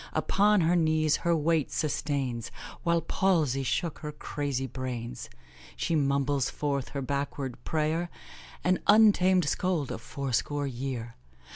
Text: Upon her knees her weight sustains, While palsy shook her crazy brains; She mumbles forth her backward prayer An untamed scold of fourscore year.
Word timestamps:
Upon 0.13 0.61
her 0.61 0.75
knees 0.75 1.17
her 1.17 1.35
weight 1.35 1.71
sustains, 1.71 2.49
While 2.81 3.01
palsy 3.01 3.61
shook 3.61 3.99
her 3.99 4.11
crazy 4.11 4.65
brains; 4.65 5.29
She 5.75 5.93
mumbles 5.95 6.49
forth 6.49 6.89
her 6.89 7.03
backward 7.03 7.63
prayer 7.65 8.09
An 8.63 8.79
untamed 8.87 9.45
scold 9.47 9.91
of 9.91 10.01
fourscore 10.01 10.65
year. 10.65 11.17